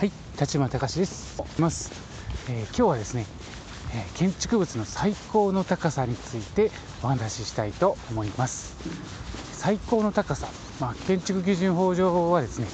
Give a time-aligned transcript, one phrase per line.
[0.00, 1.42] はい、立花隆です。
[1.58, 1.92] ます、
[2.48, 3.26] えー今日はですね、
[3.92, 6.70] えー建築物の最高の高さについて
[7.02, 8.76] お話ししたいと思います。
[9.52, 10.48] 最高の高さ、
[10.80, 12.66] まあ、建築基準法上はですね、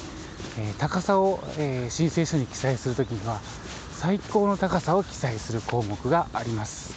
[0.61, 3.41] えー高さを、えー申請書に記載するときには
[3.91, 6.95] 最高の高さを記載する項目があります。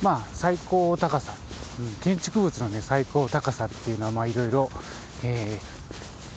[0.00, 1.34] まあ、最高高さ、
[1.80, 4.70] うん建築物のね最高高さっていうのはまあいろいろ、
[5.24, 5.77] えー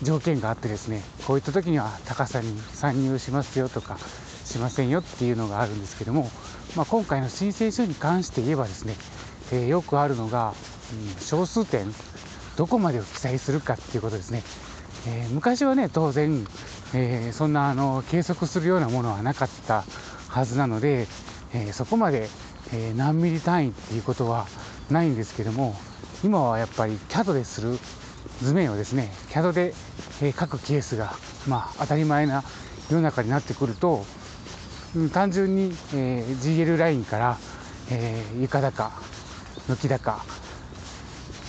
[0.04, 3.98] 条件があってですねこういった時には高さに参入しますよとか
[4.46, 6.30] しませんよっていうのがあるんですけども、
[6.76, 8.96] まあ、今回の申請書に関して言えばですね、
[9.52, 10.54] えーよくあるのが、
[10.94, 11.94] うん小数点
[12.58, 14.44] どこまでを記載するかっていうことですね、
[15.08, 16.46] えー昔はね当然、
[16.94, 19.84] えーそんなあの計測するようなものはなかった
[20.28, 21.08] はずなので、
[21.54, 22.30] えそこまで、
[22.74, 24.48] え何ミリ単位っていうことは
[24.90, 25.76] ないんですけども
[26.24, 27.80] 今はやっぱり CAD でする
[28.42, 29.74] 図面をですね CAD で、
[30.22, 31.14] え書くケースが、
[31.48, 32.44] まあ、当たり前な
[32.90, 34.06] 世の中になってくると、
[35.14, 37.38] 単純に、え GL ラインから、
[37.90, 38.92] え床高
[39.68, 40.26] 軒高、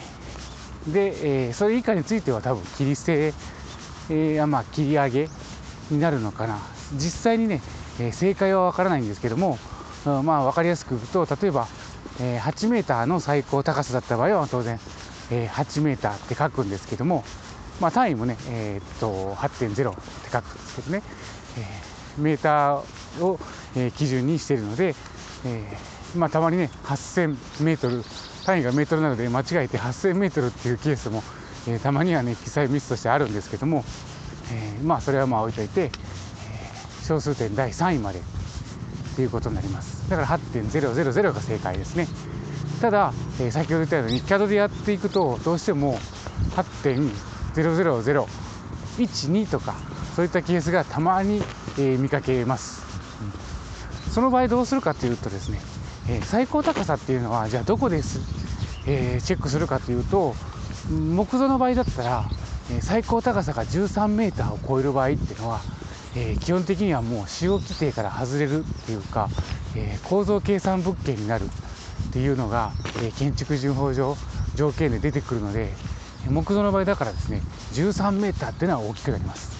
[0.87, 3.33] で、えそれ以下については多分切り捨て、
[4.09, 5.30] えーまあ、切り上げ
[5.89, 6.59] になるのかな
[6.93, 7.61] 実際にね、
[7.99, 9.58] え正解は分からないんですけども、
[10.05, 11.67] まあ、分かりやすく言うと例えば、
[12.19, 14.79] えー8メーターの最高高さだった場合は当然、
[15.31, 17.23] えー8メーターって書くんですけども、
[17.79, 21.03] まあ、単位もね、えーっと8.0って書くんですけどね、
[21.57, 23.39] えーメーターを、
[23.75, 24.95] えー基準にしているので、
[25.45, 28.03] えーまあ、たまにね8000メートル
[28.45, 31.23] 単位がメートルなので間違えて8000メートルっていうケースも、
[31.67, 33.86] えーたまにはね記載ミスとしてあるんですけども、
[34.52, 35.92] えーまあそれはまあ置いといて、えー
[37.05, 38.21] 小数点第3位まで
[39.13, 40.09] っていうことになります。
[40.09, 42.07] だから8.000が正解ですね。
[42.81, 45.99] ただ、えー先ほど言ったように CAD でやっていくとどうしても
[46.55, 49.75] 8.00012とか
[50.15, 51.37] そういったケースがたまに、
[51.77, 52.83] えー見かけます、
[53.21, 53.25] う
[54.09, 55.59] んその場合どうするかというとですね、
[56.09, 58.19] えー最高高さっていうのはじゃあどこです、
[58.85, 60.35] えーチェックするかというと
[60.89, 62.25] 木造の場合だったら、
[62.71, 65.61] えー最高高さが13メーターを超える場合っていうのは、
[66.15, 69.29] えー基本的にはもう使用規定から外れるっていうか、
[69.75, 71.47] えー構造計算物件になるっ
[72.11, 74.15] ていうのが、えー建築基準法上
[74.55, 75.73] 条件で出てくるので
[76.27, 77.41] 木造の場合だからですね
[77.73, 79.51] 13メーターっていうのは大きくなります。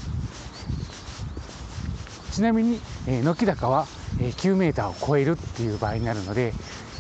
[2.32, 3.86] ちなみに、え軒高は、
[4.20, 6.54] え9メーターを超えるっていう場合になるので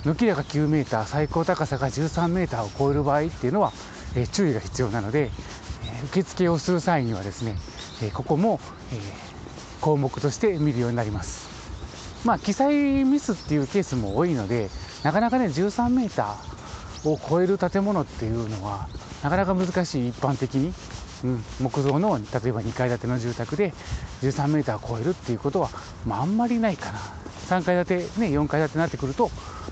[0.03, 3.71] 軒高9メーター最高高さが13メーターを超える場合っていうのは、
[4.15, 5.31] え注意が必要なので、
[5.85, 7.55] え受付をする際にはですね、
[8.03, 8.59] えここも、
[8.91, 8.99] え
[9.83, 11.49] 項目として見るようになります。
[12.23, 14.69] まあ記載ミスっていうケースも多いので
[15.03, 18.87] なかなかね13メーターを超える建物っていうのは
[19.21, 20.73] なかなか難しい一般的に、
[21.25, 23.73] うん、木造の例えば2階建ての住宅で
[24.21, 25.69] 13メーターを超えるっていうことは、
[26.05, 26.99] まあ、あんまりないかな。
[27.49, 29.29] 3階建て、ね、4階建てになってくると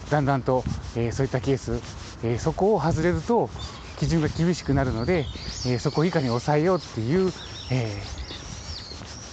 [0.09, 0.65] だんだんと、
[0.97, 1.79] えーそういったケース、
[2.25, 3.49] えーそこを外れると
[3.97, 5.25] 基準が厳しくなるので、
[5.65, 7.31] えーそこ以下に抑えようっていう、
[7.71, 8.20] えー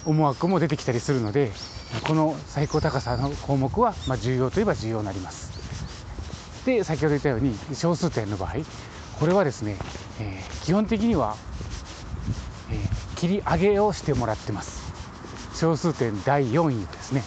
[0.08, 1.52] 思惑も出てきたりするので
[2.06, 5.48] この最高高さの項目は、ま、重要といえば重要になります。
[6.64, 8.56] で先ほど言ったように小数点の場合
[9.18, 9.76] これはですね、
[10.20, 11.36] えー基本的には、
[12.70, 14.92] えー切り上げをしてもらってます。
[15.54, 17.24] 小数点第4位ですね。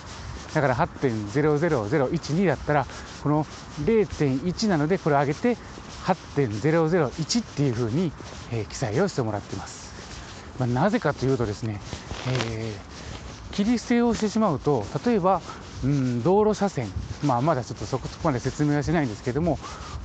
[0.54, 2.86] だから8.00012だったら
[3.24, 3.46] この
[3.84, 5.58] 0.1なのでこれ上げて
[6.06, 8.12] 8.001っていうふうに、
[8.52, 9.94] えー記載をしてもらってます、
[10.60, 11.82] まあ、なぜかというとですね、
[12.28, 12.92] えー
[13.52, 15.42] 切り捨てをしてしまうと例えば、
[15.84, 16.88] うん、道路車線、
[17.22, 19.60] まあ、まだちょっとそこまで説明はしないんですけども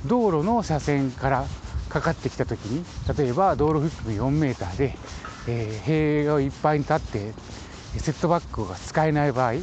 [0.05, 1.45] 道路の車線から
[1.87, 2.83] かかってきた時に
[3.17, 4.97] 例えば道路含み4メーターで、
[5.47, 7.33] えー塀がいっぱいに立って
[7.97, 9.53] セットバックが使えない場合、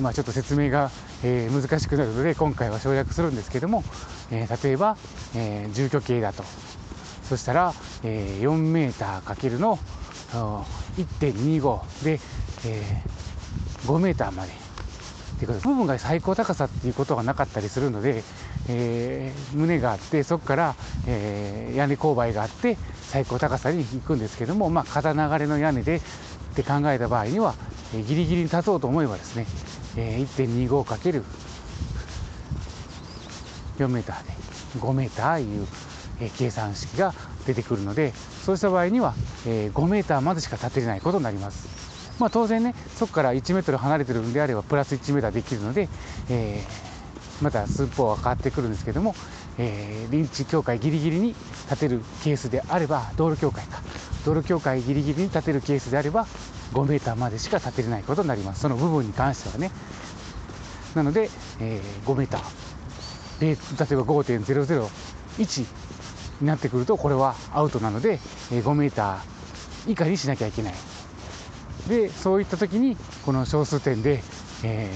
[0.00, 0.90] まあ、ちょっと説明が、
[1.24, 3.82] えー難しくなるので今回は省略するんですけども、
[4.30, 4.98] えー例えば、
[5.34, 6.44] えー住居系だと。
[7.22, 7.72] そしたら、
[8.04, 9.78] えー4メーターかけるの
[10.32, 12.20] 1.25で、
[12.64, 13.16] えー
[13.86, 14.52] 5メーターまで。
[14.52, 18.24] っていうこと部分が最高高さっていうことがなかったりするので、
[18.70, 20.74] えー、棟があってそこから、
[21.06, 26.00] えー、屋根勾配があって最高高さに行くんですけども、まあ、片流れの屋根でっ
[26.54, 27.54] て考えた場合には、
[27.94, 29.46] えー、ギリギリに立とうと思えばですね、
[29.98, 31.22] えー、1.25×
[33.76, 34.32] 4メーターで
[34.78, 35.66] 5メーターいう、
[36.22, 37.12] えー、計算式が
[37.46, 38.12] 出てくるので
[38.44, 39.14] そうした場合には、
[39.46, 41.86] えー、5メーターまでしか立てれないことになります。
[42.18, 45.88] まあ、当然ねそこから1メートル離れてるんであればプラス1メーターできるので、
[46.30, 49.14] えー、また寸法は変わってくるんですけども、
[49.58, 51.28] えー、臨地境界ギリギリに
[51.68, 53.82] 立てるケースであれば道路境界か。
[54.24, 56.26] 道路境界ギリギリに立てるケースであれば
[56.72, 58.62] 5メーターまでしか立てれないことになります。
[58.62, 59.70] その部分に関してはね。
[60.94, 62.66] なので、えー、5メーター。
[63.40, 65.66] 例えば5.001
[66.40, 68.18] になってくるとこれはアウトなので
[68.50, 70.74] 5メーター以下にしなきゃいけない。
[71.88, 74.22] でそういった時にこの小数点で、
[74.64, 74.92] え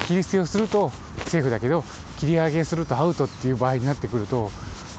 [0.00, 0.92] ー、切り捨てをすると
[1.26, 1.84] セーフだけど
[2.18, 4.50] 切り上げするとアウトっていう場合になってくると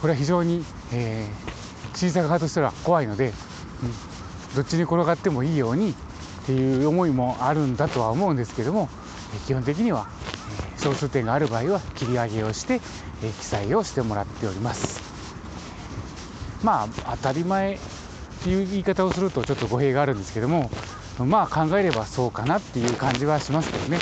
[0.01, 3.27] これは非常に、えー、審査側としては怖いので、
[3.83, 5.93] うん、どっちに転がってもいいようにっ
[6.47, 8.89] ていう思いもあるんだとは思うんですけども
[9.45, 10.07] 基本的には
[10.77, 12.79] 小数点がある場合は切り上げをして、
[13.21, 15.04] 記載をしてもらっております。
[16.65, 17.77] まあ当たり前っ
[18.43, 20.71] ていう言い方をするとちょっと語弊があるんですけども
[21.19, 23.99] まあ考えればそうかなっていう感じはしますけどね。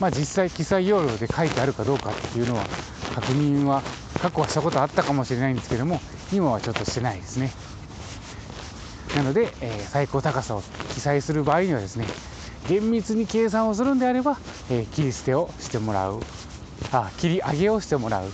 [0.00, 2.64] まあ実際記載要領で書いてあるかどうかっていうのは
[3.14, 3.82] 確認は
[4.20, 6.00] 過去はしたことあったかもしれないんですけども
[6.32, 7.52] 今はちょっとしてないですね。
[9.14, 10.62] なので、えー、最高高さを
[10.94, 12.06] 記載する場合にはですね
[12.68, 14.38] 厳密に計算をするんであれば、
[14.70, 16.20] えー、切り捨てをしてもらう。
[16.90, 18.28] あ切り上げをしてもらう。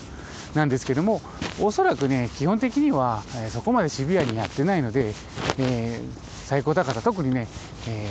[0.54, 1.20] なんですけども
[1.60, 5.14] おそらくね基本的には、え、そこまでシビアにやってないので、
[5.58, 6.00] え、
[6.44, 7.48] 最高高さ特にね、
[7.86, 8.08] え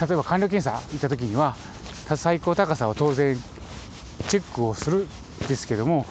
[0.00, 1.56] 例えば完了検査行った時には
[2.16, 3.40] 最高高さを当然
[4.28, 5.08] チェックをするん
[5.48, 6.06] ですけども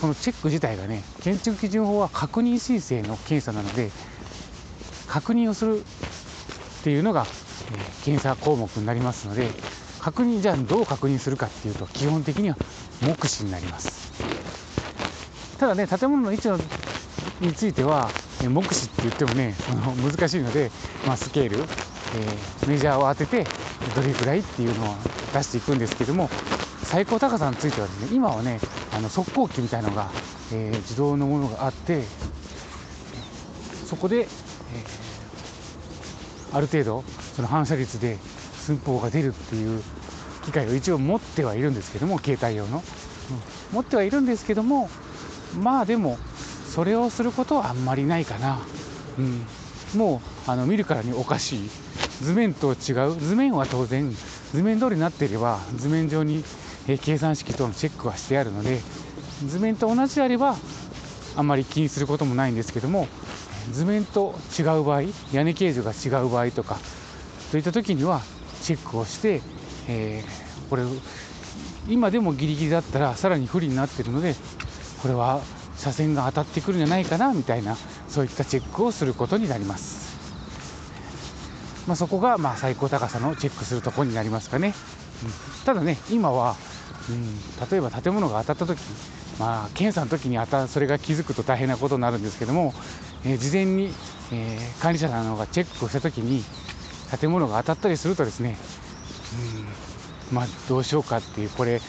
[0.00, 3.90] そのチェック自体がね建築基準法は確認申請の検査なので
[5.06, 5.82] 確認をするっ
[6.84, 7.26] ていうのが
[7.72, 9.50] え検査項目になりますので
[10.00, 12.56] 確認じゃあどう確認するかっていうと基本的には
[13.02, 13.97] 目視になります。
[15.58, 16.48] ただね建物の位置
[17.40, 18.10] については
[18.48, 20.70] 目視って言ってもねその 難しいので、
[21.06, 23.46] まあ、スケール、えー、メジャーを当てて
[23.94, 24.94] どれくらいっていうのを
[25.34, 26.30] 出していくんですけども
[26.84, 28.60] 最高高さについてはですね今はね
[28.92, 30.08] あの速攻機みたいのが、
[30.52, 32.04] えー、自動のものがあって
[33.86, 38.18] そこで、えー、ある程度その反射率で
[38.60, 39.82] 寸法が出るっていう
[40.44, 44.88] 機械を一応持ってはいるんですけども携帯用の、うん、持ってはいるんですけども
[45.56, 46.18] まあでも
[46.68, 48.58] それをすることはあんまりないかな、
[49.18, 49.46] うん、
[49.94, 51.70] もうあの見るからにおかしい。
[52.22, 53.16] 図面と違う。
[53.16, 54.12] 図面は当然
[54.52, 56.44] 図面通りになっていれば図面上に
[57.02, 58.80] 計算式とのチェックはしてあるので
[59.46, 60.56] 図面と同じであれば
[61.36, 63.08] あんまり気にすることもないんですけども
[63.70, 65.02] 図面と違う場合
[65.32, 66.78] 屋根形状が違う場合とか
[67.50, 68.22] といった時には
[68.62, 69.42] チェックをして、
[69.88, 70.84] えー、これ
[71.88, 74.34] 今でもギリギリだったらさらに不利になってるので
[75.02, 75.40] これは
[75.76, 77.76] 車線が当たってくるんじゃないかなみたいな
[78.08, 80.18] そういったチェックをすることになります、
[81.86, 84.74] まあ、そこがまあ最高高さのチェックするところになりますかね、
[85.24, 85.28] う
[85.62, 86.56] ん、ただね今は、
[87.08, 87.36] うん、
[87.70, 88.80] 例えば建物が当たった時
[89.38, 92.74] まあ検査の時に当たそれが気づくと大変なことになるんですけども、
[93.24, 93.92] えー、事前に、
[94.32, 96.42] えー、管理者さんの方がチェックをした時に
[97.20, 98.56] 建物が当たったりするとですね、
[100.30, 101.80] うん、まあどうしようかっていうこれ、えー、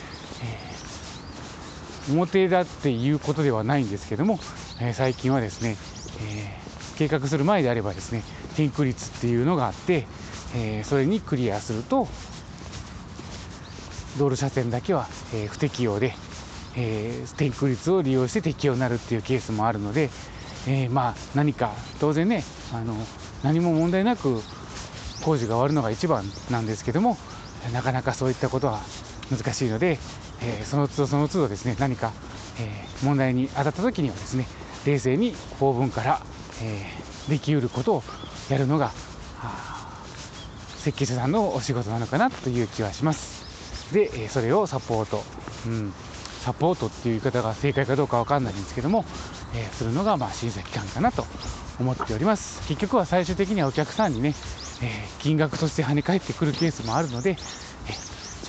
[2.09, 4.39] 表だっていうことではないんですけども、
[4.79, 5.77] え、最近はですね、
[6.21, 6.59] え、
[6.97, 8.23] 計画する前であればですね
[8.55, 10.05] 天空率っていうのがあって、
[10.55, 12.07] えそれにクリアすると
[14.17, 16.13] 道路車線だけは、え不適用で、
[16.75, 20.09] え天空率を利用して適用になるっていうケースもあるので、
[20.67, 22.95] えまあ何か当然ねあの
[23.43, 24.41] 何も問題なく
[25.23, 27.17] 工事が終わるのが一番なんですけども
[27.71, 28.81] なかなかそういったことは
[29.31, 29.99] 難しいので、
[30.41, 32.11] えー、その都度その都度ですね何か、
[32.59, 34.47] えー、問題に当たった時にはですね
[34.85, 36.21] 冷静に法文から、
[36.61, 38.03] えー、できうることを
[38.49, 38.91] やるのが
[40.79, 43.93] 設計者さんのお仕事なのかなという気はします。
[43.93, 45.23] で、えそれをサポート、
[45.67, 45.93] うん、
[46.41, 49.03] サポートっていう言い方が正解かどうかわかんないんですけども、
[49.55, 51.25] えするのがまあ審査機関かなと
[51.79, 52.65] 思っております。
[52.67, 54.35] 結局は最終的にはお客さんにね
[54.81, 57.93] え金額として跳ね返ってくるケースもあるので、え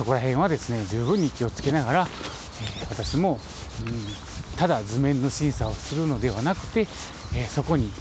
[0.00, 2.08] そこら辺はですね十分に気をつけながら、
[2.80, 3.38] え私も、
[3.86, 6.88] うん、ただ図面の審査をするのではなくて、
[7.36, 7.92] えそこに、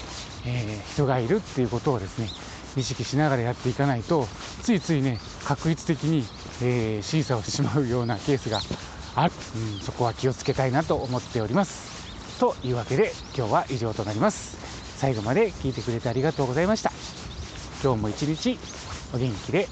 [0.46, 2.30] え人がいるっていうことをですね
[2.78, 4.30] 意識しながらやっていかないと
[4.62, 6.24] ついついね確率的に、
[6.62, 8.62] え審査をしてしまうようなケースが
[9.16, 12.40] ある、うん、そこは気をつけたいなと思っております。
[12.40, 14.56] というわけで今日は以上となります。
[14.96, 16.94] 最後まで聞いてくれてありがとうございました。
[17.84, 18.58] 今日も一日
[19.14, 19.68] お元気で。